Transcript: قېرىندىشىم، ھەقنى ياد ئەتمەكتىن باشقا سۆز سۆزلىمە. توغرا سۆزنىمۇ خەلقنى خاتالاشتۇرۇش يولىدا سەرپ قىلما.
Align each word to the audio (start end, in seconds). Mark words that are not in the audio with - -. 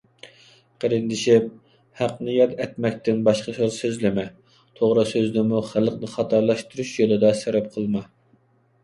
قېرىندىشىم، 0.83 1.43
ھەقنى 1.99 2.37
ياد 2.37 2.55
ئەتمەكتىن 2.65 3.19
باشقا 3.27 3.53
سۆز 3.57 3.77
سۆزلىمە. 3.81 4.23
توغرا 4.79 5.05
سۆزنىمۇ 5.11 5.61
خەلقنى 5.69 6.11
خاتالاشتۇرۇش 6.15 6.95
يولىدا 7.03 7.31
سەرپ 7.43 7.69
قىلما. 7.77 8.03